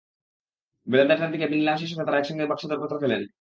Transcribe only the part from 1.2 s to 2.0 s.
দিকে নিলাম শেষ